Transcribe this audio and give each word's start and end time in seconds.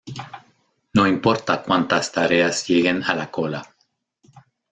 No 0.93 1.05
importa 1.07 1.61
cuantas 1.61 2.11
tareas 2.11 2.65
lleguen 2.67 3.03
a 3.03 3.13
la 3.13 3.29
cola. 3.29 3.63